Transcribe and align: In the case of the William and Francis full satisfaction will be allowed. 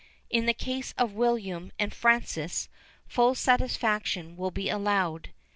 In 0.31 0.47
the 0.47 0.53
case 0.55 0.95
of 0.97 1.11
the 1.11 1.15
William 1.17 1.71
and 1.77 1.93
Francis 1.93 2.69
full 3.05 3.35
satisfaction 3.35 4.35
will 4.35 4.49
be 4.49 4.67
allowed. 4.67 5.29